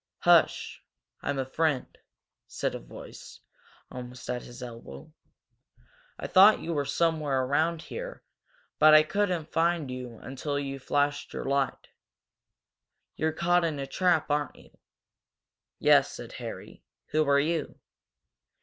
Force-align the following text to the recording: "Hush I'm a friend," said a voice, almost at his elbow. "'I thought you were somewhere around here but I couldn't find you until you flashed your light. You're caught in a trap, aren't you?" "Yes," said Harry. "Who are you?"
"Hush 0.21 0.83
I'm 1.21 1.37
a 1.37 1.45
friend," 1.45 1.95
said 2.47 2.73
a 2.73 2.79
voice, 2.79 3.41
almost 3.91 4.27
at 4.31 4.41
his 4.41 4.63
elbow. 4.63 5.13
"'I 6.17 6.25
thought 6.25 6.59
you 6.59 6.73
were 6.73 6.85
somewhere 6.85 7.41
around 7.43 7.83
here 7.83 8.23
but 8.79 8.95
I 8.95 9.03
couldn't 9.03 9.51
find 9.51 9.91
you 9.91 10.17
until 10.17 10.57
you 10.57 10.79
flashed 10.79 11.33
your 11.33 11.45
light. 11.45 11.89
You're 13.15 13.31
caught 13.31 13.63
in 13.63 13.77
a 13.77 13.85
trap, 13.85 14.31
aren't 14.31 14.55
you?" 14.55 14.75
"Yes," 15.77 16.11
said 16.13 16.31
Harry. 16.41 16.81
"Who 17.11 17.23
are 17.29 17.39
you?" 17.39 17.79